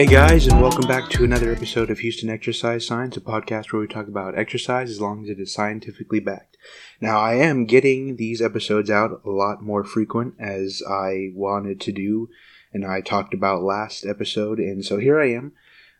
[0.00, 3.82] Hey guys, and welcome back to another episode of Houston Exercise Science, a podcast where
[3.82, 6.56] we talk about exercise as long as it is scientifically backed.
[7.02, 11.92] Now, I am getting these episodes out a lot more frequent as I wanted to
[11.92, 12.30] do,
[12.72, 15.52] and I talked about last episode, and so here I am,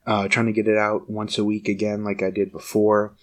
[0.07, 3.17] uh, trying to get it out once a week again, like I did before,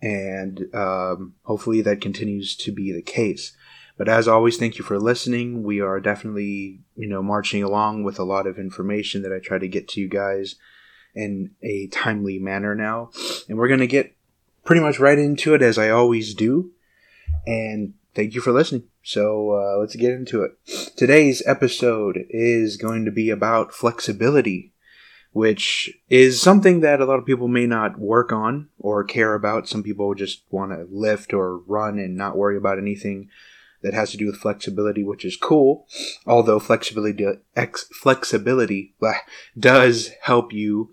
[0.00, 3.54] and um, hopefully that continues to be the case.
[4.02, 5.62] But as always, thank you for listening.
[5.62, 9.58] We are definitely, you know, marching along with a lot of information that I try
[9.58, 10.56] to get to you guys
[11.14, 13.12] in a timely manner now.
[13.48, 14.16] And we're going to get
[14.64, 16.72] pretty much right into it as I always do.
[17.46, 18.88] And thank you for listening.
[19.04, 20.58] So uh, let's get into it.
[20.96, 24.72] Today's episode is going to be about flexibility,
[25.30, 29.68] which is something that a lot of people may not work on or care about.
[29.68, 33.28] Some people just want to lift or run and not worry about anything
[33.82, 35.86] that has to do with flexibility, which is cool.
[36.26, 38.94] Although flexibility ex, flexibility
[39.58, 40.92] does help you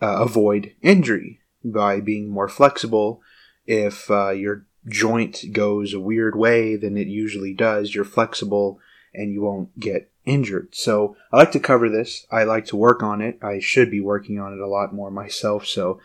[0.00, 3.20] uh, avoid injury by being more flexible.
[3.66, 8.80] If uh, your joint goes a weird way than it usually does, you're flexible
[9.14, 10.68] and you won't get injured.
[10.72, 12.26] So I like to cover this.
[12.30, 13.38] I like to work on it.
[13.42, 15.66] I should be working on it a lot more myself.
[15.66, 16.00] So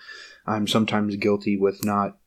[0.45, 2.17] I'm sometimes guilty with not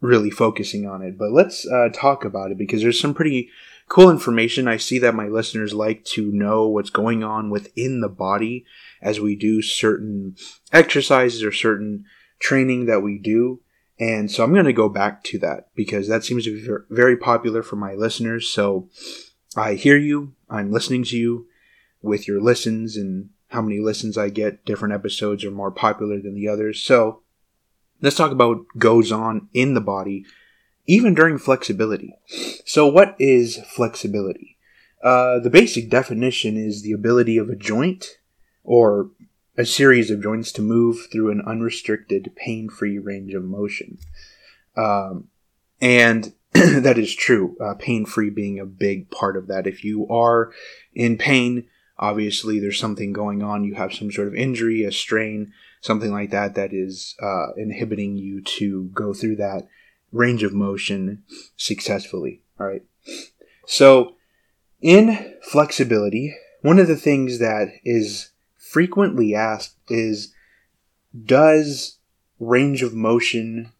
[0.00, 1.18] really focusing on it.
[1.18, 3.50] But let's uh, talk about it because there's some pretty
[3.88, 4.68] cool information.
[4.68, 8.64] I see that my listeners like to know what's going on within the body
[9.00, 10.36] as we do certain
[10.72, 12.04] exercises or certain
[12.38, 13.60] training that we do.
[13.98, 17.16] And so I'm going to go back to that because that seems to be very
[17.16, 18.48] popular for my listeners.
[18.48, 18.90] So
[19.56, 20.34] I hear you.
[20.50, 21.46] I'm listening to you
[22.02, 24.66] with your listens and how many listens I get.
[24.66, 26.82] Different episodes are more popular than the others.
[26.82, 27.22] So
[28.00, 30.24] let's talk about goes on in the body,
[30.86, 32.14] even during flexibility.
[32.64, 34.56] So, what is flexibility?
[35.02, 38.18] Uh, the basic definition is the ability of a joint
[38.64, 39.10] or
[39.56, 43.98] a series of joints to move through an unrestricted, pain free range of motion.
[44.76, 45.28] Um,
[45.80, 49.66] and that is true, uh, pain free being a big part of that.
[49.66, 50.52] If you are
[50.94, 51.66] in pain,
[51.98, 56.30] obviously there's something going on, you have some sort of injury, a strain, something like
[56.30, 59.68] that that is uh, inhibiting you to go through that
[60.12, 61.22] range of motion
[61.56, 62.42] successfully.
[62.58, 62.82] All right.
[63.66, 64.14] So,
[64.80, 70.32] in flexibility, one of the things that is frequently asked is
[71.24, 71.98] Does
[72.38, 73.72] range of motion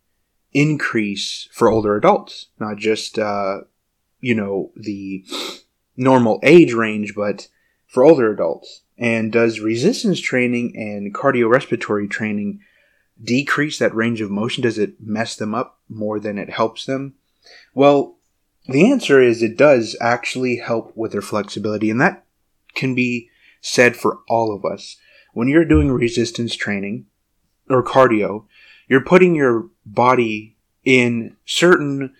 [0.53, 2.47] increase for older adults?
[2.59, 3.63] Not just, uh,
[4.21, 5.25] you know, the
[5.97, 7.49] normal age range, but
[7.87, 8.83] for older adults.
[8.99, 12.61] And does resistance training and cardiorespiratory training
[13.23, 14.62] decrease that range of motion?
[14.62, 17.15] Does it mess them up more than it helps them?
[17.75, 18.17] Well,
[18.69, 22.25] the answer is it does actually help with their flexibility, and that
[22.75, 23.31] can be
[23.61, 24.97] said for all of us.
[25.34, 27.07] When you're doing resistance training
[27.69, 28.47] or cardio,
[28.89, 32.15] you're putting your body in certain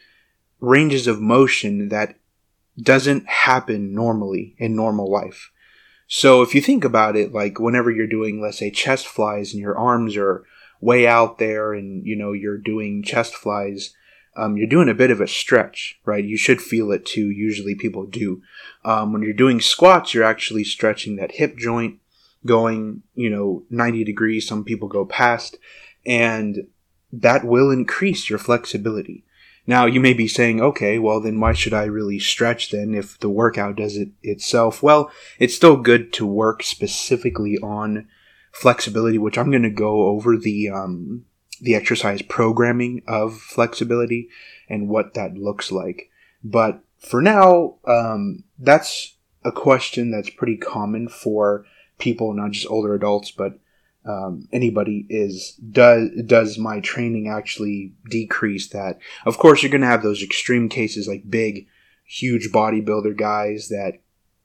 [0.60, 2.16] ranges of motion that
[2.81, 5.50] doesn't happen normally in normal life.
[6.06, 9.61] So if you think about it, like whenever you're doing, let's say, chest flies and
[9.61, 10.44] your arms are
[10.81, 13.94] way out there and, you know, you're doing chest flies,
[14.37, 16.25] um, you're doing a bit of a stretch, right?
[16.25, 17.31] You should feel it too.
[17.31, 18.43] Usually people do.
[18.84, 21.99] Um, when you're doing squats, you're actually stretching that hip joint
[22.44, 24.47] going, you know, 90 degrees.
[24.47, 25.59] Some people go past
[26.05, 26.69] and
[27.12, 29.25] that will increase your flexibility.
[29.66, 33.19] Now you may be saying, okay, well then why should I really stretch then if
[33.19, 34.82] the workout does it itself?
[34.82, 38.09] Well, it's still good to work specifically on
[38.53, 41.25] flexibility, which I'm going to go over the um,
[41.60, 44.28] the exercise programming of flexibility
[44.69, 46.10] and what that looks like.
[46.44, 51.65] But for now, um, that's a question that's pretty common for
[51.99, 53.59] people, not just older adults, but
[54.06, 58.99] um, anybody is does does my training actually decrease that?
[59.25, 61.67] Of course you're going to have those extreme cases like big
[62.06, 63.94] huge bodybuilder guys that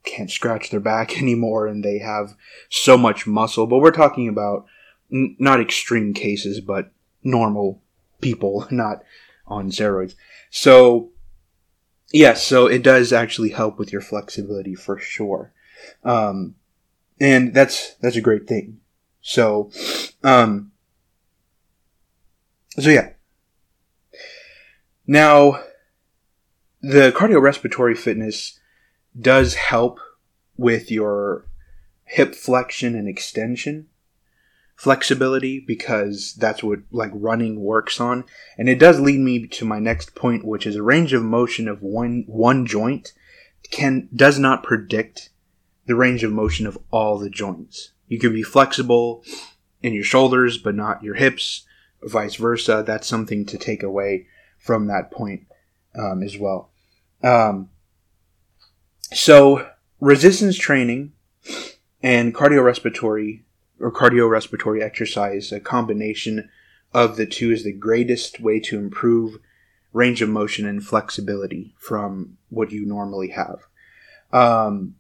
[0.03, 2.35] can't scratch their back anymore and they have
[2.69, 4.65] so much muscle but we're talking about
[5.13, 6.91] n- not extreme cases but
[7.23, 7.83] normal
[8.19, 9.03] people not
[9.45, 10.15] on steroids.
[10.49, 11.11] So
[12.11, 15.53] yes so it does actually help with your flexibility for sure.
[16.03, 16.55] Um,
[17.19, 18.80] and that's that's a great thing
[19.21, 19.71] so,
[20.23, 20.71] um,
[22.79, 23.09] so yeah.
[25.07, 25.61] Now,
[26.81, 28.59] the cardiorespiratory fitness
[29.19, 29.99] does help
[30.57, 31.45] with your
[32.05, 33.87] hip flexion and extension
[34.75, 38.25] flexibility because that's what like running works on
[38.57, 41.67] and it does lead me to my next point which is a range of motion
[41.67, 43.13] of one one joint
[43.69, 45.29] can does not predict
[45.85, 49.23] the range of motion of all the joints You can be flexible
[49.81, 51.65] in your shoulders, but not your hips,
[52.03, 52.83] vice versa.
[52.85, 54.27] That's something to take away
[54.57, 55.47] from that point
[55.97, 56.71] um, as well.
[57.23, 57.69] Um,
[59.13, 59.65] so,
[60.01, 61.13] resistance training
[62.03, 63.43] and cardiorespiratory
[63.79, 66.49] or cardiorespiratory exercise, a combination
[66.93, 69.37] of the two, is the greatest way to improve
[69.93, 73.59] range of motion and flexibility from what you normally have.
[74.33, 74.95] Um,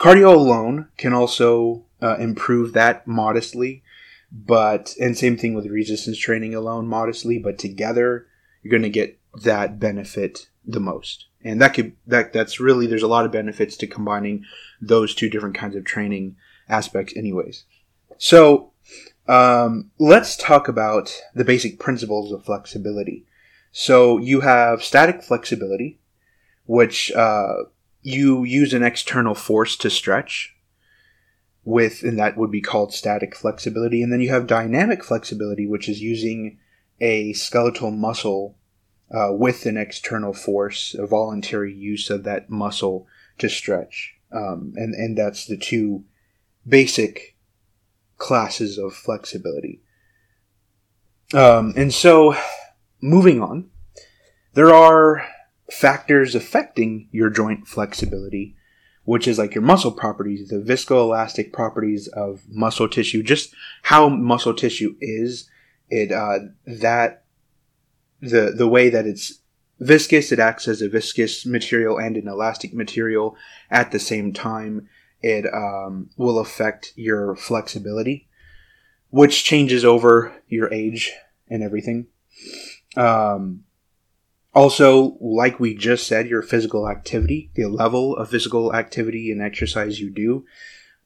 [0.00, 3.82] cardio alone can also uh, improve that modestly,
[4.30, 8.26] but and same thing with resistance training alone modestly, but together
[8.62, 11.26] you're going to get that benefit the most.
[11.44, 14.44] And that could that that's really there's a lot of benefits to combining
[14.80, 16.36] those two different kinds of training
[16.68, 17.64] aspects anyways.
[18.18, 18.72] So,
[19.26, 23.24] um, let's talk about the basic principles of flexibility.
[23.72, 25.98] So you have static flexibility,
[26.66, 27.64] which uh,
[28.02, 30.54] you use an external force to stretch
[31.64, 34.02] with, and that would be called static flexibility.
[34.02, 36.58] And then you have dynamic flexibility, which is using
[37.00, 38.56] a skeletal muscle
[39.10, 43.06] uh, with an external force, a voluntary use of that muscle
[43.38, 44.14] to stretch.
[44.32, 46.04] Um, and, and that's the two
[46.66, 47.36] basic
[48.16, 49.82] classes of flexibility.
[51.34, 52.36] Um, and so
[53.00, 53.70] moving on,
[54.54, 55.26] there are
[55.70, 58.56] factors affecting your joint flexibility,
[59.12, 64.54] which is like your muscle properties, the viscoelastic properties of muscle tissue, just how muscle
[64.54, 65.50] tissue is.
[65.90, 67.24] It uh, that
[68.22, 69.40] the the way that it's
[69.78, 73.36] viscous, it acts as a viscous material and an elastic material
[73.70, 74.88] at the same time.
[75.20, 78.30] It um, will affect your flexibility,
[79.10, 81.12] which changes over your age
[81.50, 82.06] and everything.
[82.96, 83.64] Um,
[84.54, 90.00] also, like we just said, your physical activity, the level of physical activity and exercise
[90.00, 90.44] you do,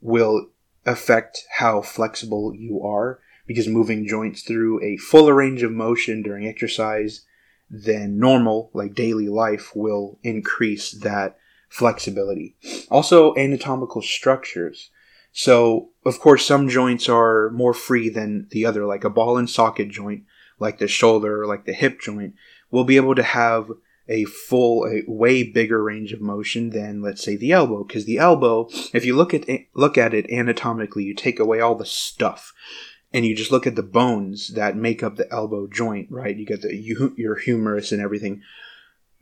[0.00, 0.48] will
[0.84, 6.46] affect how flexible you are because moving joints through a fuller range of motion during
[6.46, 7.24] exercise
[7.70, 11.38] than normal, like daily life, will increase that
[11.68, 12.56] flexibility.
[12.90, 14.90] Also, anatomical structures.
[15.32, 19.48] So, of course, some joints are more free than the other, like a ball and
[19.48, 20.24] socket joint
[20.58, 22.34] like the shoulder, like the hip joint,
[22.70, 23.70] will be able to have
[24.08, 27.84] a full, a way bigger range of motion than, let's say, the elbow.
[27.84, 31.74] Because the elbow, if you look at look at it anatomically, you take away all
[31.74, 32.52] the stuff,
[33.12, 36.08] and you just look at the bones that make up the elbow joint.
[36.10, 38.42] Right, you get the you, your humerus and everything.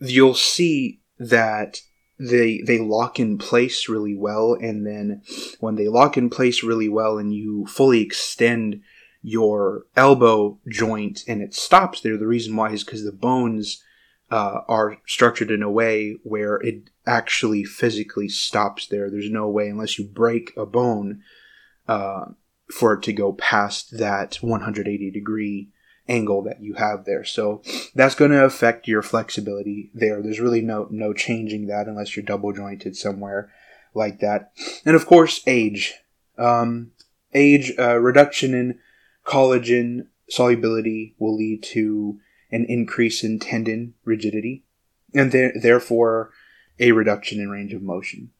[0.01, 1.81] You'll see that
[2.19, 5.23] they they lock in place really well, and then
[5.61, 8.83] when they lock in place really well, and you fully extend
[9.25, 13.83] your elbow joint and it stops there, the reason why is because the bones
[14.31, 19.11] uh, are structured in a way where it actually physically stops there.
[19.11, 21.23] There's no way, unless you break a bone,
[21.89, 22.27] uh,
[22.71, 25.69] for it to go past that 180 degree
[26.07, 27.25] angle that you have there.
[27.25, 27.63] So
[27.95, 30.23] that's going to affect your flexibility there.
[30.23, 33.51] There's really no no changing that unless you're double jointed somewhere
[33.95, 34.53] like that.
[34.85, 35.95] And of course, age.
[36.37, 36.91] Um,
[37.33, 38.79] age uh, reduction in
[39.25, 42.19] Collagen solubility will lead to
[42.51, 44.65] an increase in tendon rigidity
[45.15, 46.31] and th- therefore
[46.79, 48.31] a reduction in range of motion.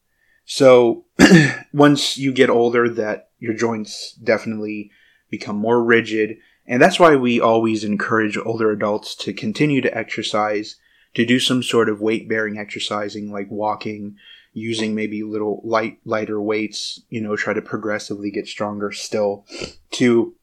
[0.45, 1.05] So
[1.73, 4.91] once you get older that your joints definitely
[5.31, 6.37] become more rigid
[6.67, 10.77] and that's why we always encourage older adults to continue to exercise,
[11.15, 14.17] to do some sort of weight bearing exercising like walking,
[14.53, 19.45] using maybe little light lighter weights, you know, try to progressively get stronger still
[19.93, 20.35] to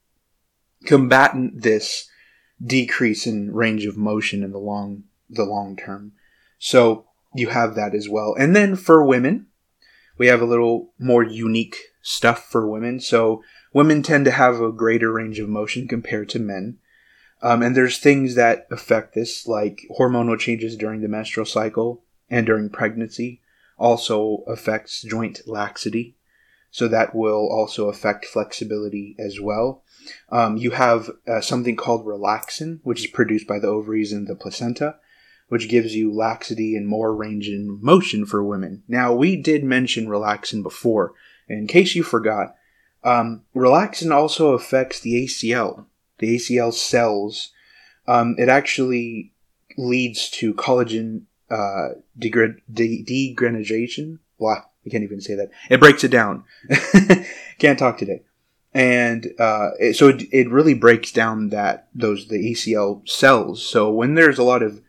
[0.85, 2.09] combatant this
[2.63, 6.11] decrease in range of motion in the long the long term.
[6.59, 8.35] So you have that as well.
[8.37, 9.47] And then for women,
[10.17, 12.99] we have a little more unique stuff for women.
[12.99, 16.77] So women tend to have a greater range of motion compared to men.
[17.41, 22.45] Um, and there's things that affect this, like hormonal changes during the menstrual cycle and
[22.45, 23.41] during pregnancy,
[23.77, 26.15] also affects joint laxity.
[26.69, 29.83] So that will also affect flexibility as well.
[30.29, 34.35] Um, you have uh, something called relaxin, which is produced by the ovaries and the
[34.35, 34.95] placenta,
[35.49, 38.83] which gives you laxity and more range in motion for women.
[38.87, 41.13] Now, we did mention relaxin before.
[41.47, 42.55] In case you forgot,
[43.03, 45.85] um, relaxin also affects the ACL,
[46.19, 47.51] the ACL cells.
[48.07, 49.33] Um, it actually
[49.77, 54.19] leads to collagen uh, degrad- de- degranulation.
[54.39, 55.49] Blah, I can't even say that.
[55.69, 56.45] It breaks it down.
[57.59, 58.23] can't talk today
[58.73, 63.65] and uh, it, so it, it really breaks down that those the ACL cells.
[63.65, 64.81] So when there's a lot of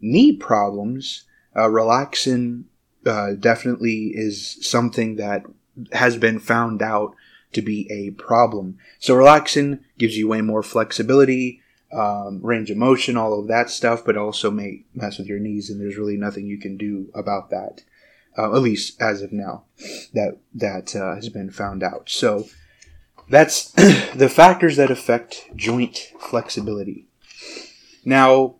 [0.00, 1.24] knee problems,
[1.56, 2.64] uh, relaxin
[3.06, 5.44] uh, definitely is something that
[5.92, 7.14] has been found out
[7.52, 8.78] to be a problem.
[8.98, 11.60] So relaxin gives you way more flexibility,
[11.92, 15.68] um, range of motion, all of that stuff, but also may mess with your knees,
[15.70, 17.82] and there's really nothing you can do about that.
[18.36, 19.64] Uh, at least as of now,
[20.14, 22.08] that that uh, has been found out.
[22.08, 22.46] So
[23.32, 23.70] that's
[24.14, 27.06] the factors that affect joint flexibility.
[28.04, 28.56] Now,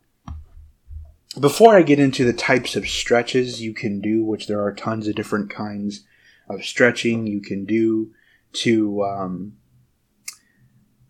[1.39, 5.07] before I get into the types of stretches you can do, which there are tons
[5.07, 6.05] of different kinds
[6.49, 8.13] of stretching you can do
[8.65, 9.59] to um,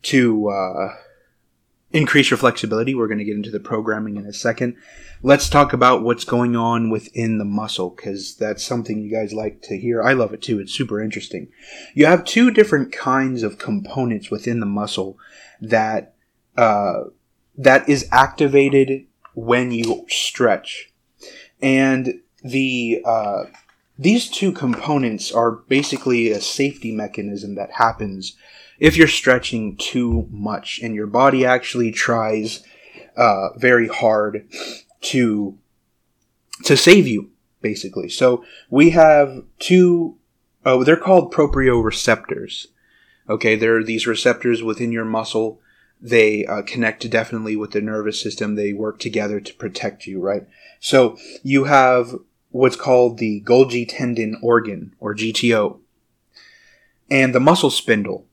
[0.01, 0.95] to uh,
[1.93, 2.95] increase your flexibility.
[2.95, 4.75] We're going to get into the programming in a second.
[5.21, 9.61] Let's talk about what's going on within the muscle because that's something you guys like
[9.63, 10.01] to hear.
[10.01, 10.59] I love it too.
[10.59, 11.49] It's super interesting.
[11.93, 15.17] You have two different kinds of components within the muscle
[15.61, 16.15] that
[16.57, 17.03] uh,
[17.57, 20.91] that is activated when you stretch,
[21.61, 23.43] and the uh,
[23.97, 28.35] these two components are basically a safety mechanism that happens
[28.79, 32.63] if you're stretching too much and your body actually tries
[33.15, 34.47] uh, very hard
[35.01, 35.57] to
[36.63, 37.29] to save you
[37.61, 38.09] basically.
[38.09, 40.17] So we have two
[40.65, 42.67] oh they're called proprioceptors
[43.29, 45.59] okay there are these receptors within your muscle.
[46.01, 48.55] They uh, connect definitely with the nervous system.
[48.55, 50.47] They work together to protect you right?
[50.79, 52.15] So you have
[52.49, 55.79] what's called the golgi tendon organ or gto
[57.09, 58.27] and the muscle spindle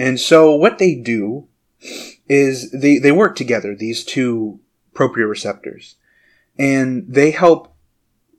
[0.00, 1.46] and so what they do
[2.26, 4.58] is they, they work together, these two
[4.94, 5.96] proprioceptors.
[6.58, 7.74] And they help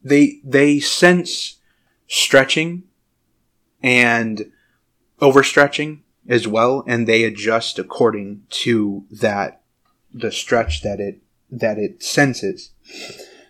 [0.03, 1.59] they they sense
[2.07, 2.85] stretching
[3.83, 4.51] and
[5.19, 9.61] overstretching as well, and they adjust according to that
[10.11, 12.71] the stretch that it that it senses.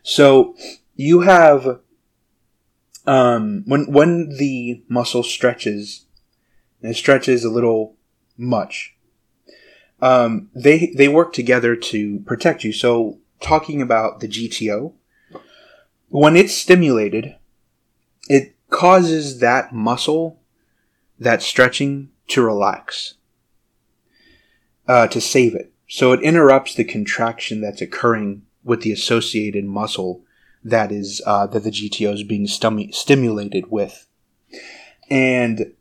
[0.03, 0.57] So
[0.95, 1.79] you have
[3.05, 6.07] um, when when the muscle stretches,
[6.81, 7.95] and it stretches a little
[8.37, 8.95] much.
[10.01, 12.73] Um, they they work together to protect you.
[12.73, 14.93] So talking about the GTO,
[16.09, 17.35] when it's stimulated,
[18.27, 20.39] it causes that muscle,
[21.19, 23.15] that stretching, to relax,
[24.87, 25.73] uh, to save it.
[25.87, 30.23] So it interrupts the contraction that's occurring with the associated muscle
[30.63, 34.07] that is uh, that the GTO is being stimulated with,
[35.09, 35.73] and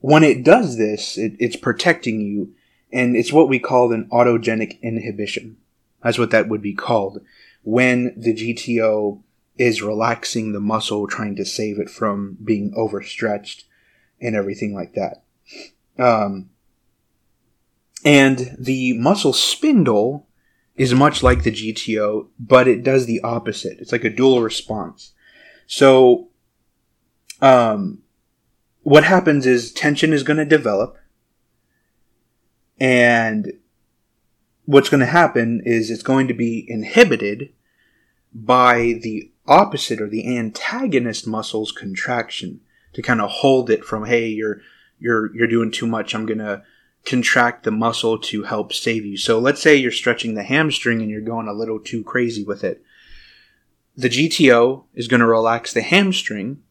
[0.00, 2.54] when it does this, it, it's protecting you,
[2.92, 5.56] and it's what we call an autogenic inhibition.
[6.02, 7.20] That's what that would be called
[7.62, 9.22] when the GTO
[9.56, 13.64] is relaxing the muscle, trying to save it from being overstretched
[14.20, 15.22] and everything like that.
[15.98, 16.50] Um,
[18.04, 20.26] and the muscle spindle
[20.76, 23.78] is much like the GTO, but it does the opposite.
[23.80, 25.12] It's like a dual response.
[25.66, 26.28] So,
[27.42, 27.99] um,
[28.90, 30.98] what happens is tension is going to develop
[32.80, 33.52] and
[34.64, 37.52] what's going to happen is it's going to be inhibited
[38.34, 42.60] by the opposite or the antagonist muscle's contraction
[42.92, 44.60] to kind of hold it from hey you're
[45.00, 46.14] you're you're doing too much.
[46.14, 46.62] I'm going to
[47.04, 49.16] contract the muscle to help save you.
[49.16, 52.62] So let's say you're stretching the hamstring and you're going a little too crazy with
[52.62, 52.82] it.
[53.96, 56.62] The gto is going to relax the hamstring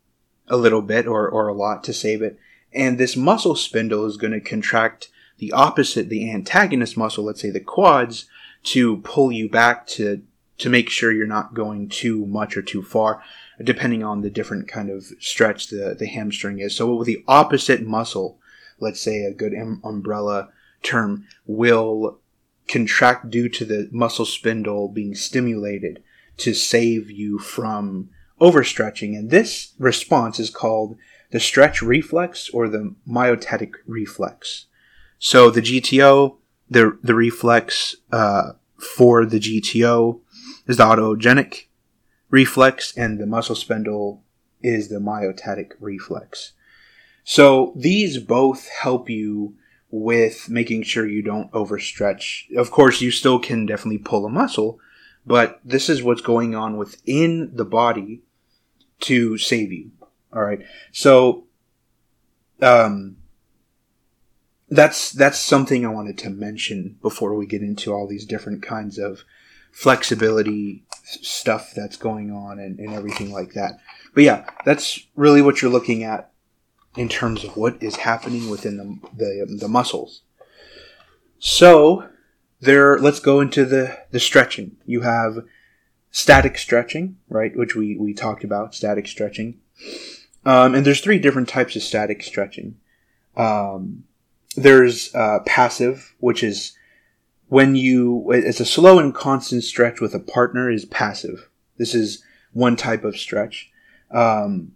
[0.49, 2.39] a little bit or, or a lot to save it.
[2.73, 7.49] And this muscle spindle is going to contract the opposite, the antagonist muscle, let's say
[7.49, 8.25] the quads,
[8.63, 10.21] to pull you back to,
[10.57, 13.23] to make sure you're not going too much or too far,
[13.63, 16.75] depending on the different kind of stretch the, the hamstring is.
[16.75, 18.37] So with the opposite muscle,
[18.79, 20.49] let's say a good um, umbrella
[20.83, 22.19] term, will
[22.67, 26.03] contract due to the muscle spindle being stimulated
[26.37, 28.09] to save you from
[28.39, 29.17] overstretching.
[29.17, 30.98] And this response is called
[31.31, 34.65] the stretch reflex or the myotatic reflex.
[35.19, 36.38] So the GTO,
[36.69, 40.22] the, the reflex uh, for the GTO
[40.67, 41.67] is the autogenic
[42.29, 44.24] reflex, and the muscle spindle
[44.62, 46.53] is the myotatic reflex.
[47.24, 49.55] So these both help you
[49.91, 52.55] with making sure you don't overstretch.
[52.55, 54.79] Of course, you still can definitely pull a muscle,
[55.25, 58.22] but this is what's going on within the body
[59.01, 59.91] to save you.
[60.33, 60.61] All right.
[60.91, 61.45] So,
[62.61, 63.17] um,
[64.69, 68.99] that's that's something I wanted to mention before we get into all these different kinds
[68.99, 69.23] of
[69.71, 73.79] flexibility stuff that's going on and, and everything like that.
[74.13, 76.31] But yeah, that's really what you're looking at
[76.95, 80.21] in terms of what is happening within the the, the muscles.
[81.39, 82.07] So
[82.59, 84.77] there, let's go into the the stretching.
[84.85, 85.39] You have
[86.11, 89.59] static stretching, right, which we, we talked about, static stretching.
[90.45, 92.77] Um, and there's three different types of static stretching.
[93.35, 94.05] Um,
[94.55, 96.73] there's uh, passive, which is
[97.47, 101.49] when you it's a slow and constant stretch with a partner is passive.
[101.77, 102.23] This is
[102.53, 103.71] one type of stretch,
[104.11, 104.73] um,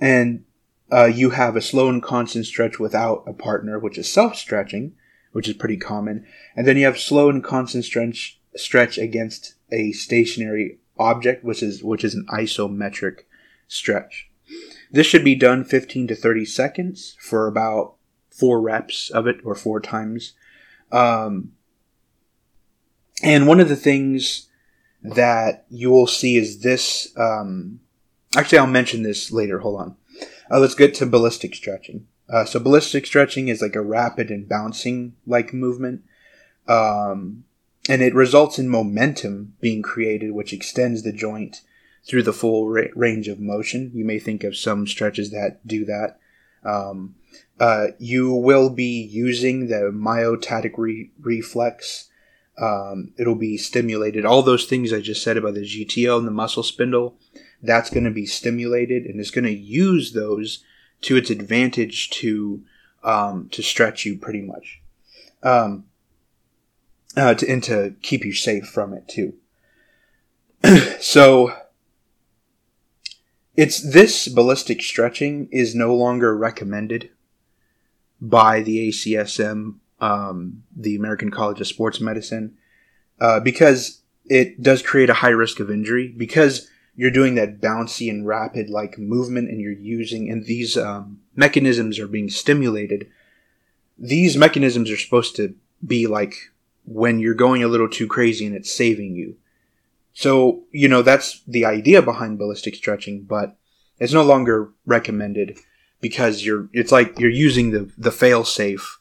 [0.00, 0.44] and
[0.92, 4.94] uh, you have a slow and constant stretch without a partner, which is self stretching,
[5.32, 9.92] which is pretty common, and then you have slow and constant stretch stretch against a
[9.92, 13.20] stationary object, which is which is an isometric
[13.68, 14.30] stretch.
[14.90, 17.94] This should be done 15 to 30 seconds for about
[18.30, 20.32] four reps of it or four times.
[20.90, 21.52] Um,
[23.22, 24.48] and one of the things
[25.02, 27.16] that you will see is this.
[27.16, 27.80] Um,
[28.36, 29.60] actually, I'll mention this later.
[29.60, 29.96] Hold on.
[30.50, 32.06] Uh, let's get to ballistic stretching.
[32.28, 36.02] Uh, so ballistic stretching is like a rapid and bouncing like movement.
[36.68, 37.44] Um,
[37.90, 41.62] and it results in momentum being created, which extends the joint
[42.06, 43.90] through the full ra- range of motion.
[43.92, 46.18] You may think of some stretches that do that.
[46.64, 47.16] Um,
[47.58, 52.08] uh, you will be using the myotatic re- reflex.
[52.58, 54.24] Um, it'll be stimulated.
[54.24, 57.16] All those things I just said about the GTO and the muscle spindle,
[57.60, 60.62] that's going to be stimulated, and it's going to use those
[61.02, 62.62] to its advantage to
[63.02, 64.80] um, to stretch you pretty much,
[65.42, 65.86] um,
[67.16, 69.34] uh, to, and to keep you safe from it too.
[71.00, 71.54] so
[73.56, 77.10] it's this ballistic stretching is no longer recommended
[78.20, 82.56] by the ACSM, um, the American College of Sports Medicine,
[83.20, 88.10] uh, because it does create a high risk of injury because you're doing that bouncy
[88.10, 93.08] and rapid like movement and you're using and these um, mechanisms are being stimulated
[93.98, 95.54] these mechanisms are supposed to
[95.86, 96.49] be like
[96.90, 99.36] when you're going a little too crazy and it's saving you
[100.12, 103.56] so, you know, that's the idea behind ballistic stretching, but
[103.98, 105.58] it's no longer recommended
[106.00, 108.98] because you're, it's like you're using the, the fail safe,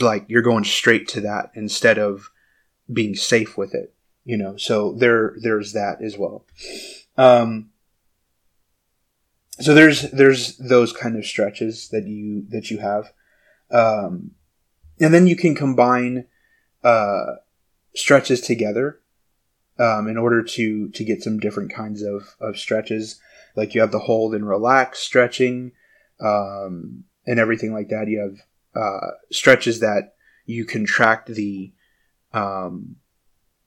[0.00, 2.30] like you're going straight to that instead of
[2.92, 6.44] being safe with it, you know, so there, there's that as well.
[7.16, 7.70] Um,
[9.60, 13.12] so there's, there's those kind of stretches that you, that you have.
[13.70, 14.32] Um,
[15.00, 16.26] and then you can combine,
[16.82, 17.36] uh,
[17.94, 19.00] stretches together
[19.78, 23.20] um, in order to to get some different kinds of, of stretches.
[23.56, 25.72] Like you have the hold and relax stretching
[26.20, 28.08] um, and everything like that.
[28.08, 30.14] You have uh, stretches that
[30.46, 31.72] you contract the
[32.32, 32.96] um,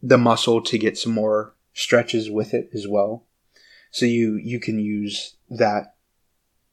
[0.01, 3.25] the muscle to get some more stretches with it as well.
[3.91, 5.95] So you you can use that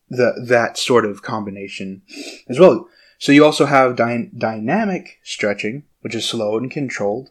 [0.09, 2.03] the that sort of combination
[2.49, 2.89] as well.
[3.19, 7.31] So you also have dy- dynamic stretching, which is slow and controlled.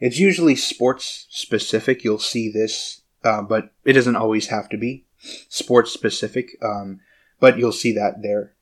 [0.00, 2.02] It's usually sports specific.
[2.02, 5.04] You'll see this, uh, but it doesn't always have to be
[5.48, 6.56] sports specific.
[6.62, 7.00] Um,
[7.40, 8.52] but you'll see that there.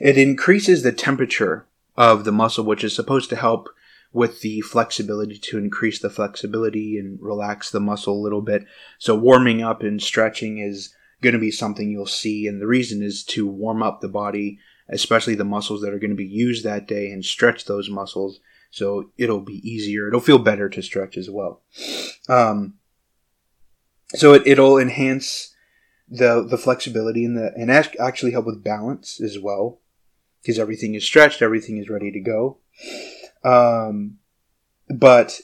[0.00, 1.66] It increases the temperature
[1.96, 3.68] of the muscle, which is supposed to help
[4.12, 8.64] with the flexibility to increase the flexibility and relax the muscle a little bit.
[8.98, 13.02] So warming up and stretching is going to be something you'll see, and the reason
[13.02, 16.64] is to warm up the body, especially the muscles that are going to be used
[16.64, 18.40] that day, and stretch those muscles
[18.72, 20.08] so it'll be easier.
[20.08, 21.60] It'll feel better to stretch as well.
[22.28, 22.74] Um,
[24.08, 25.54] so it, it'll enhance
[26.08, 29.78] the the flexibility and the and actually help with balance as well
[30.40, 32.58] because everything is stretched, everything is ready to go.
[33.44, 34.18] Um,
[34.88, 35.40] but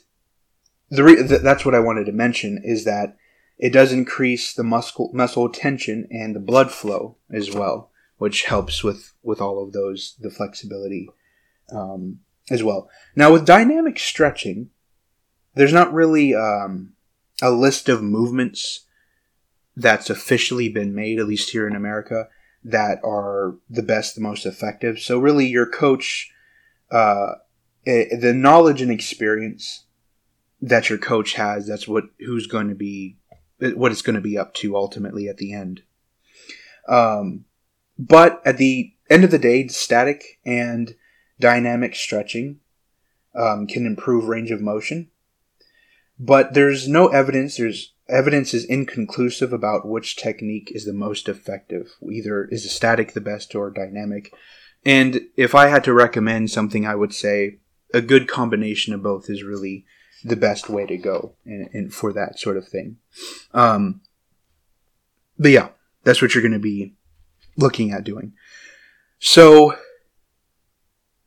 [0.91, 3.17] the re- th- that's what I wanted to mention is that
[3.59, 8.83] it does increase the muscle muscle tension and the blood flow as well, which helps
[8.83, 11.11] with with all of those the flexibility.
[11.71, 12.89] Um, as well.
[13.15, 14.71] Now, with dynamic stretching,
[15.55, 16.93] there's not really um,
[17.43, 18.87] a list of movements
[19.77, 22.29] that's officially been made, at least here in America,
[22.65, 24.99] that are the best, the most effective.
[24.99, 26.31] So, really, your coach,
[26.91, 27.35] uh,
[27.87, 29.85] eh, the knowledge and experience
[30.61, 33.17] that your coach has, that's what who's going to be,
[33.61, 35.83] what it's going to be up to ultimately at the end.
[36.89, 37.45] Um,
[37.99, 40.95] but at the end of the day, static and
[41.41, 42.61] dynamic stretching
[43.35, 45.11] um, can improve range of motion,
[46.19, 47.57] but there's no evidence.
[47.57, 51.91] There's evidence is inconclusive about which technique is the most effective.
[52.11, 54.33] Either is a static the best or dynamic.
[54.85, 57.59] And if I had to recommend something, I would say
[57.93, 59.85] a good combination of both is really
[60.25, 62.97] the best way to go and, and for that sort of thing.
[63.53, 64.01] Um,
[65.39, 65.69] but yeah,
[66.05, 66.95] that's what you're going to be
[67.57, 68.33] looking at doing.
[69.19, 69.77] So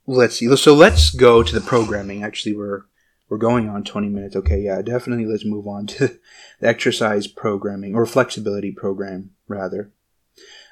[0.06, 0.56] let's see.
[0.56, 2.24] So let's go to the programming.
[2.24, 2.84] Actually, we're
[3.30, 4.36] we're going on 20 minutes.
[4.36, 6.08] Okay, yeah, definitely let's move on to
[6.60, 9.92] the exercise programming or flexibility program rather.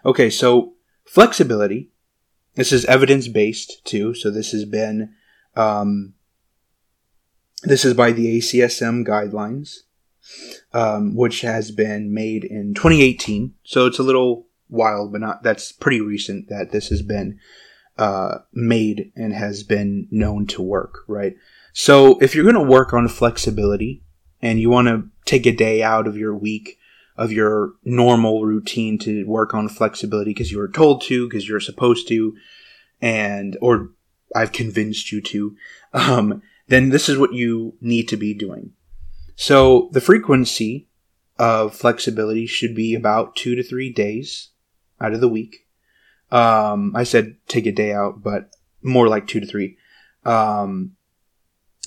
[0.05, 0.73] Okay, so
[1.05, 1.91] flexibility
[2.59, 4.13] this is evidence based too.
[4.13, 5.13] So this has been,
[5.55, 6.13] um,
[7.63, 9.77] this is by the ACSM guidelines,
[10.73, 13.53] um, which has been made in 2018.
[13.63, 17.39] So it's a little wild, but not, that's pretty recent that this has been,
[17.99, 21.35] uh, made and has been known to work, right?
[21.73, 24.03] So if you're going to work on flexibility
[24.41, 26.77] and you want to take a day out of your week
[27.17, 31.59] of your normal routine to work on flexibility because you were told to, because you're
[31.59, 32.33] supposed to,
[33.01, 33.89] and or
[34.33, 35.57] I've convinced you to,
[35.93, 38.71] um, then this is what you need to be doing.
[39.35, 40.87] So the frequency
[41.37, 44.51] of flexibility should be about two to three days
[45.01, 45.65] out of the week.
[46.31, 49.77] Um, I said take a day out, but more like two to three.
[50.25, 50.95] Um,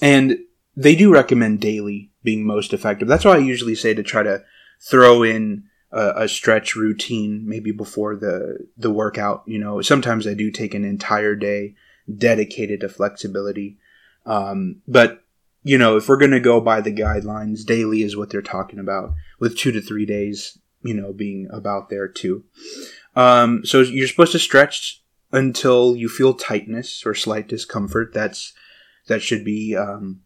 [0.01, 0.39] and
[0.77, 3.09] they do recommend daily being most effective.
[3.09, 4.43] That's why I usually say to try to
[4.81, 9.43] throw in a, a, stretch routine maybe before the the workout.
[9.47, 11.75] You know, sometimes I do take an entire day
[12.17, 13.79] dedicated to flexibility.
[14.27, 15.23] Um, but
[15.65, 19.13] you know, if we're to go by the guidelines, daily is what they're talking about,
[19.39, 22.45] with two to three days, you know, being about there too.
[23.15, 28.13] Um, so you're supposed to stretch until you feel tightness or slight discomfort.
[28.13, 28.53] That's
[29.09, 30.21] that should be um,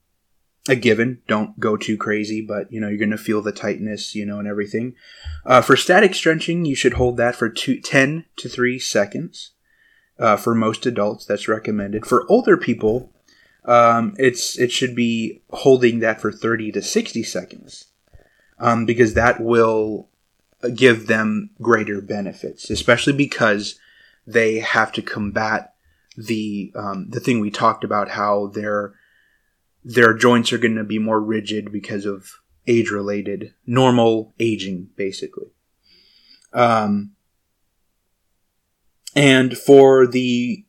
[0.68, 1.22] a given.
[1.26, 4.38] Don't go too crazy, but you know you're going to feel the tightness, you know,
[4.38, 4.94] and everything.
[5.44, 9.52] Uh, for static stretching, you should hold that for two, 10 to 3 seconds.
[10.18, 12.06] Uh, for most adults, that's recommended.
[12.06, 13.12] For older people,
[13.66, 17.88] um, it's it should be holding that for 30 to 60 seconds,
[18.58, 20.08] um, because that will
[20.74, 23.78] give them greater benefits, especially because
[24.26, 25.74] they have to combat
[26.16, 28.94] the um, the thing we talked about how they're
[29.84, 35.48] their joints are going to be more rigid because of age related normal aging basically.
[36.52, 37.16] Um,
[39.16, 40.64] and for the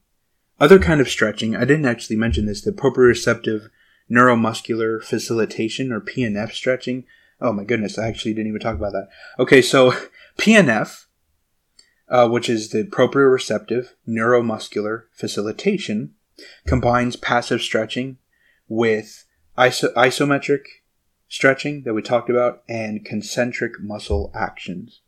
[0.60, 3.70] other kind of stretching i didn't actually mention this the proprioceptive
[4.10, 7.04] neuromuscular facilitation or pnf stretching
[7.42, 9.08] oh my goodness i actually didn't even talk about that
[9.40, 9.94] okay so
[10.38, 11.06] pnf
[12.10, 16.14] uh, which is the proprioceptive neuromuscular facilitation
[16.66, 18.18] combines passive stretching
[18.68, 19.26] with
[19.58, 20.62] iso- isometric
[21.28, 25.02] stretching that we talked about and concentric muscle actions.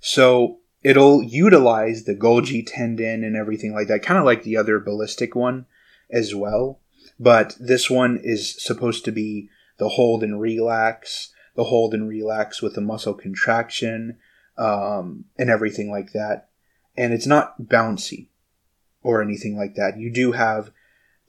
[0.00, 4.78] So it'll utilize the Golgi tendon and everything like that, kind of like the other
[4.78, 5.66] ballistic one
[6.10, 6.80] as well.
[7.18, 12.60] But this one is supposed to be the hold and relax, the hold and relax
[12.60, 14.18] with the muscle contraction,
[14.56, 16.48] um, and everything like that.
[16.96, 18.28] And it's not bouncy
[19.02, 19.98] or anything like that.
[19.98, 20.70] You do have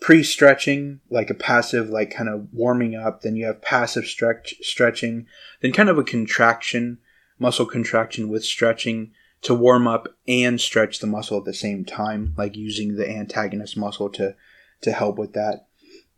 [0.02, 3.22] pre-stretching, like a passive, like kind of warming up.
[3.22, 5.28] Then you have passive stretch stretching.
[5.62, 7.00] Then kind of a contraction,
[7.40, 9.12] muscle contraction with stretching
[9.42, 13.78] to warm up and stretch the muscle at the same time, like using the antagonist
[13.78, 14.36] muscle to
[14.82, 15.68] to help with that.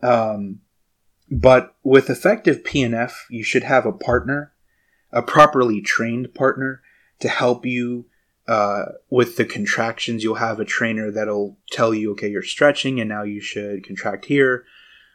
[0.02, 0.62] Um,
[1.30, 4.54] but with effective PNF, you should have a partner,
[5.12, 6.82] a properly trained partner
[7.20, 8.06] to help you
[8.48, 13.10] uh, with the contractions, you'll have a trainer that'll tell you, okay, you're stretching and
[13.10, 14.64] now you should contract here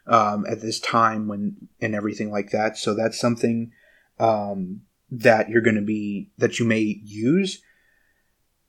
[0.05, 2.77] um, at this time when and everything like that.
[2.77, 3.71] So that's something
[4.19, 7.61] um, that you're going to be that you may use.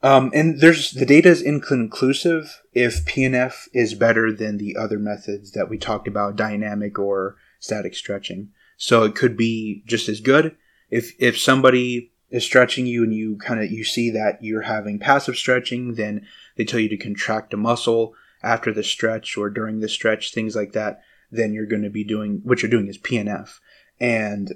[0.04, 5.52] Um, and there's the data is inconclusive if PNF is better than the other methods
[5.52, 8.50] that we talked about, dynamic or static stretching.
[8.76, 10.56] So it could be just as good.
[10.90, 14.98] If if somebody is stretching you and you kind of you see that you're having
[14.98, 18.12] passive stretching then they tell you to contract a muscle
[18.42, 22.02] after the stretch or during the stretch things like that then you're going to be
[22.02, 23.60] doing what you're doing is pnf
[24.00, 24.54] and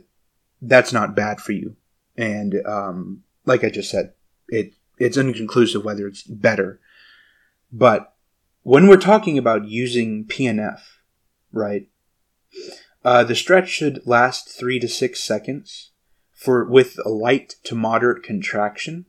[0.61, 1.77] that's not bad for you.
[2.17, 4.13] And um, like i just said
[4.49, 6.81] it it's inconclusive whether it's better
[7.73, 8.15] but
[8.63, 10.81] when we're talking about using pnf
[11.53, 11.89] right
[13.05, 15.93] uh, the stretch should last three to six seconds
[16.39, 19.07] for with a light to moderate contraction.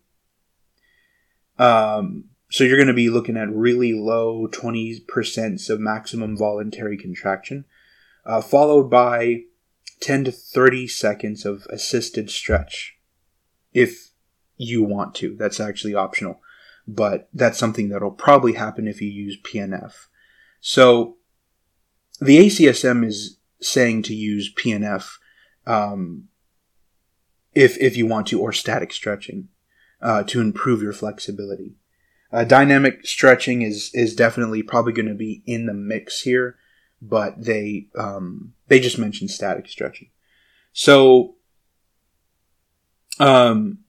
[1.58, 7.66] Um, so you're going to be looking at really low 20% of maximum voluntary contraction,
[8.26, 9.42] uh, followed by
[10.02, 12.98] 10 to 30 seconds of assisted stretch
[13.74, 14.09] if
[14.60, 15.36] you want to.
[15.38, 16.42] That's actually optional,
[16.88, 19.94] but that's something that'll probably happen if you use PNF.
[20.60, 21.16] So
[22.20, 25.18] the ACSM is saying to use PNF
[25.66, 26.28] um,
[27.56, 29.48] if if you want to, or static stretching
[30.02, 31.76] uh, to improve your flexibility.
[32.32, 36.58] Uh, dynamic stretching is is definitely probably going to be in the mix here,
[37.02, 40.10] but they um, they just mentioned static stretching.
[40.74, 41.36] So,
[43.20, 43.80] um,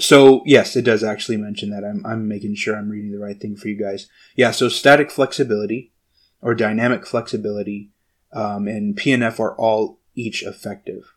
[0.00, 1.84] so yes, it does actually mention that.
[1.84, 4.08] I'm I'm making sure I'm reading the right thing for you guys.
[4.36, 5.92] Yeah, so static flexibility
[6.40, 7.90] or dynamic flexibility
[8.32, 11.14] um, and PNF are all each effective.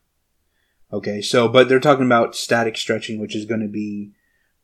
[0.92, 4.12] Okay, so but they're talking about static stretching, which is going to be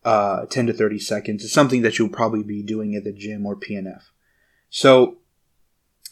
[0.03, 1.43] uh, 10 to 30 seconds.
[1.43, 4.03] It's something that you'll probably be doing at the gym or PNF.
[4.69, 5.17] So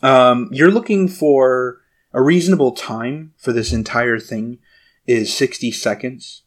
[0.02, 1.82] um, you're looking for
[2.13, 4.60] a reasonable time for this entire thing
[5.06, 6.44] is 60 seconds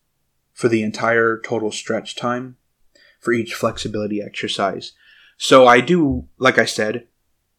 [0.59, 2.57] for the entire total stretch time
[3.21, 4.91] for each flexibility exercise.
[5.37, 7.07] So I do, like I said,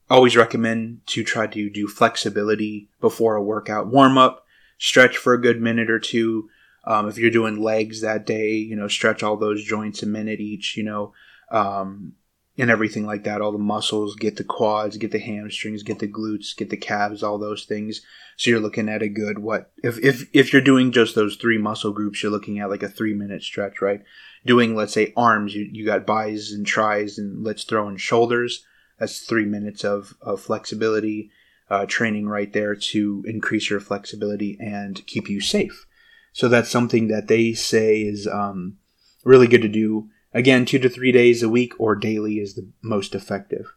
[0.10, 4.46] always recommend to try to do flexibility before a workout warm up,
[4.78, 6.50] stretch for a good minute or two.
[6.84, 10.42] Um, if you're doing legs that day, you know, stretch all those joints a minute
[10.42, 11.14] each, you know,
[11.52, 12.16] um,
[12.60, 13.41] and everything like that.
[13.41, 17.24] All the muscles, get the quads, get the hamstrings, get the glutes, get the calves,
[17.24, 18.02] all those things.
[18.38, 21.58] So you're looking at a good what if if if you're doing just those three
[21.58, 24.02] muscle groups, you're looking at like a three minute stretch, right?
[24.45, 28.65] Doing let's say arms, you you got bis and tris, and let's throw in shoulders.
[29.00, 31.32] That's three minutes of of flexibility
[31.69, 35.86] uh, training right there to increase your flexibility and keep you safe.
[36.34, 38.78] So that's something that they say is um,
[39.24, 42.70] really good to do Again, two to three days a week or daily is the
[42.82, 43.74] most effective.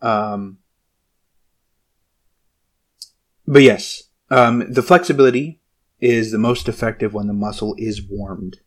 [0.00, 0.58] Um,
[3.46, 5.60] but yes, um, the flexibility
[6.00, 8.60] is the most effective when the muscle is warmed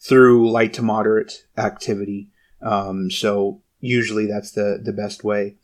[0.00, 2.28] through light to moderate activity.
[2.62, 5.56] Um, so usually that's the, the best way.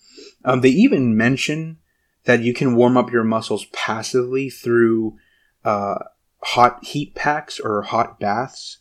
[0.45, 1.79] Um, they even mention
[2.25, 5.16] that you can warm up your muscles passively through
[5.64, 5.99] uh,
[6.42, 8.79] hot heat packs or hot baths.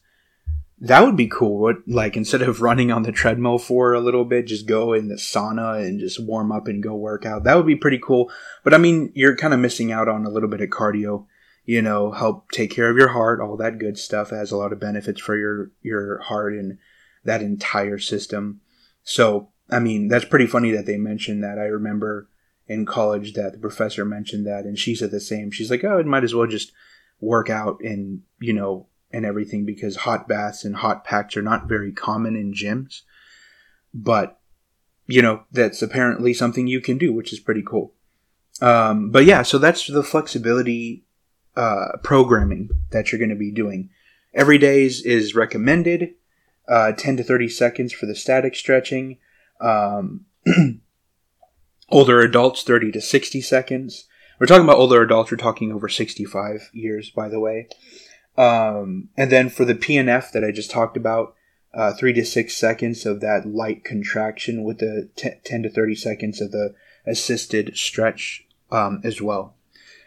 [0.83, 1.59] That would be cool.
[1.59, 5.09] What like instead of running on the treadmill for a little bit, just go in
[5.09, 7.43] the sauna and just warm up and go work out.
[7.43, 8.31] That would be pretty cool.
[8.63, 11.27] But I mean, you're kind of missing out on a little bit of cardio.
[11.65, 14.31] You know, help take care of your heart, all that good stuff.
[14.31, 16.79] It has a lot of benefits for your your heart and
[17.23, 18.61] that entire system.
[19.03, 21.59] So, I mean, that's pretty funny that they mentioned that.
[21.59, 22.27] I remember
[22.67, 25.51] in college that the professor mentioned that, and she said the same.
[25.51, 26.71] She's like, "Oh, it might as well just
[27.19, 31.67] work out and you know and everything because hot baths and hot packs are not
[31.67, 33.01] very common in gyms.
[33.93, 34.39] But,
[35.07, 37.93] you know, that's apparently something you can do, which is pretty cool.
[38.61, 41.03] Um, but yeah, so that's the flexibility
[41.55, 43.89] uh, programming that you're going to be doing.
[44.33, 46.13] Every day is, is recommended,
[46.67, 49.17] uh, 10 to 30 seconds for the static stretching.
[49.59, 50.25] Um,
[51.89, 54.05] older adults, 30 to 60 seconds.
[54.39, 57.67] We're talking about older adults, we're talking over 65 years, by the way.
[58.37, 61.35] Um, and then for the PNF that I just talked about,
[61.73, 65.95] uh, three to six seconds of that light contraction with the t- 10 to 30
[65.95, 66.73] seconds of the
[67.05, 69.55] assisted stretch um, as well.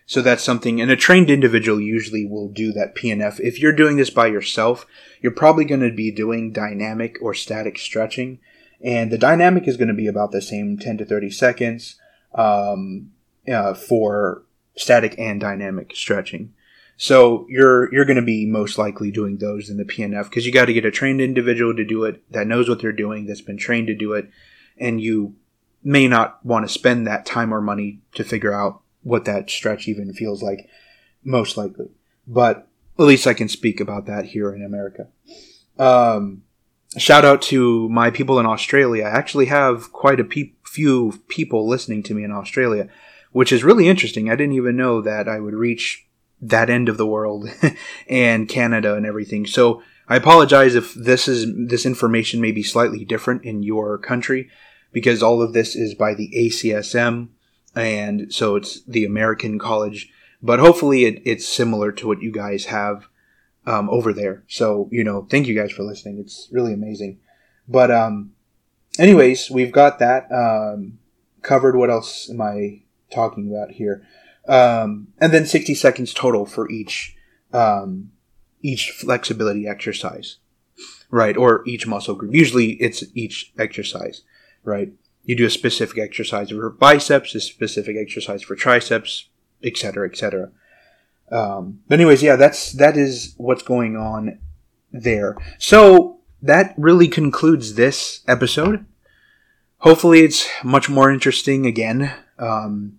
[0.06, 3.40] So that's something, and a trained individual usually will do that PNF.
[3.40, 4.86] If you're doing this by yourself,
[5.22, 8.38] you're probably going to be doing dynamic or static stretching.
[8.82, 11.98] And the dynamic is going to be about the same 10 to 30 seconds
[12.34, 13.12] um,
[13.50, 14.42] uh, for
[14.76, 16.52] static and dynamic stretching.
[16.96, 20.52] So you're you're going to be most likely doing those in the PNF because you
[20.52, 23.40] got to get a trained individual to do it that knows what they're doing, that's
[23.40, 24.30] been trained to do it,
[24.78, 25.34] and you
[25.82, 29.86] may not want to spend that time or money to figure out what that stretch
[29.86, 30.68] even feels like,
[31.22, 31.90] most likely.
[32.26, 35.08] But at least I can speak about that here in America.
[35.78, 36.42] Um,
[36.96, 39.04] shout out to my people in Australia.
[39.04, 42.88] I actually have quite a pe- few people listening to me in Australia,
[43.32, 44.30] which is really interesting.
[44.30, 46.06] I didn't even know that I would reach
[46.48, 47.48] that end of the world
[48.08, 49.46] and Canada and everything.
[49.46, 54.50] So I apologize if this is this information may be slightly different in your country
[54.92, 57.28] because all of this is by the ACSM
[57.74, 60.10] and so it's the American College.
[60.42, 63.08] But hopefully it, it's similar to what you guys have
[63.66, 64.44] um, over there.
[64.46, 66.18] So you know, thank you guys for listening.
[66.18, 67.20] It's really amazing.
[67.66, 68.32] But um,
[68.98, 70.98] anyways, we've got that um,
[71.40, 71.76] covered.
[71.76, 74.06] What else am I talking about here?
[74.48, 77.16] Um, and then 60 seconds total for each
[77.52, 78.10] um,
[78.62, 80.38] each flexibility exercise
[81.10, 81.36] right?
[81.36, 82.34] Or each muscle group.
[82.34, 84.22] Usually it's each exercise
[84.64, 84.92] right?
[85.24, 89.28] You do a specific exercise for biceps a specific exercise for triceps
[89.62, 90.50] etc etc
[91.32, 94.38] um, but anyways yeah that's that is what's going on
[94.94, 95.36] there.
[95.58, 98.86] So that really concludes this episode.
[99.78, 102.98] Hopefully it's much more interesting again um,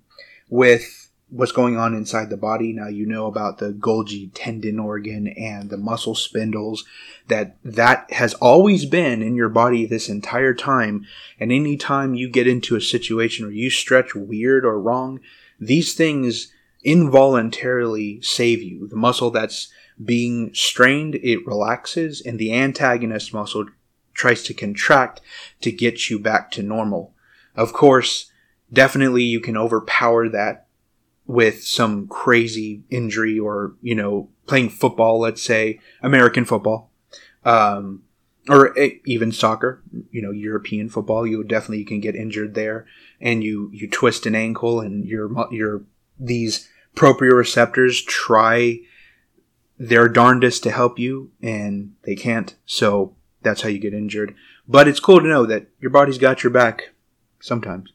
[0.49, 2.71] with what's going on inside the body.
[2.71, 6.85] Now you know about the Golgi tendon organ and the muscle spindles
[7.27, 11.05] that that has always been in your body this entire time.
[11.39, 15.19] And anytime you get into a situation where you stretch weird or wrong,
[15.59, 16.51] these things
[16.83, 18.87] involuntarily save you.
[18.87, 19.69] The muscle that's
[20.03, 23.65] being strained, it relaxes, and the antagonist muscle
[24.13, 25.21] tries to contract
[25.61, 27.13] to get you back to normal.
[27.55, 28.31] Of course,
[28.71, 30.64] definitely you can overpower that
[31.27, 36.91] with some crazy injury or, you know, playing football, let's say, American football,
[37.43, 38.03] um,
[38.47, 42.85] or even soccer, you know, European football, you definitely can get injured there
[43.19, 45.83] and you, you twist an ankle and your, your,
[46.19, 48.79] these proprioceptors try
[49.79, 52.55] their darndest to help you and they can't.
[52.65, 54.35] So that's how you get injured.
[54.67, 56.93] But it's cool to know that your body's got your back
[57.39, 57.91] sometimes.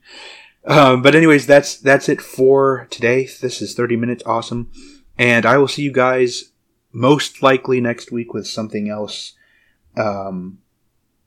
[0.64, 3.24] Um, but anyways, that's that's it for today.
[3.40, 4.70] This is 30 minutes, awesome,
[5.18, 6.52] and I will see you guys
[6.92, 9.34] most likely next week with something else.
[9.96, 10.58] Um,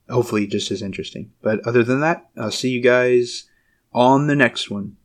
[0.09, 1.31] hopefully, just as interesting.
[1.41, 3.49] But other than that, I'll see you guys
[3.91, 4.97] on the next one.